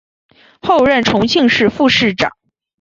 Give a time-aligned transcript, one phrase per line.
[0.63, 2.31] 后任重庆市副市长。